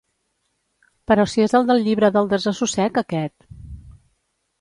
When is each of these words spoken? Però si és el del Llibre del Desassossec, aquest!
Però 1.11 1.25
si 1.33 1.43
és 1.43 1.53
el 1.59 1.67
del 1.71 1.81
Llibre 1.87 2.09
del 2.15 2.31
Desassossec, 2.31 2.97
aquest! 3.03 3.37